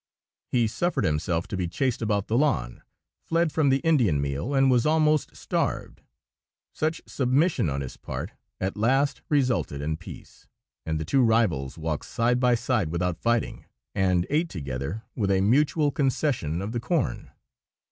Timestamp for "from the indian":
3.51-4.19